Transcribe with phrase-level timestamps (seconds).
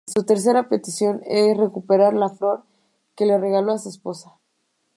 [0.07, 2.63] Su tercera petición es recuperar la flor
[3.15, 4.33] que le regaló a su esposa.